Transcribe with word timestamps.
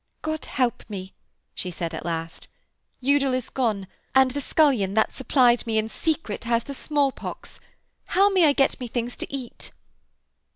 'God 0.23 0.45
help 0.45 0.81
me!' 0.89 1.13
she 1.53 1.69
said 1.69 1.93
at 1.93 2.03
last. 2.03 2.47
'Udal 3.03 3.35
is 3.35 3.51
gone, 3.51 3.85
and 4.15 4.31
the 4.31 4.41
scullion 4.41 4.95
that 4.95 5.13
supplied 5.13 5.67
me 5.67 5.77
in 5.77 5.89
secret 5.89 6.45
has 6.45 6.63
the 6.63 6.73
small 6.73 7.11
pox. 7.11 7.59
How 8.05 8.27
may 8.27 8.45
I 8.47 8.53
get 8.53 8.79
me 8.79 8.87
things 8.87 9.15
to 9.17 9.31
eat?' 9.31 9.69